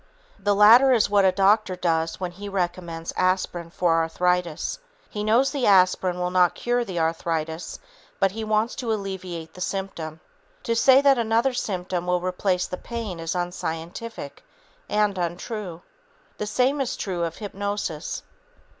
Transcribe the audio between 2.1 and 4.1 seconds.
when he recommends aspirin for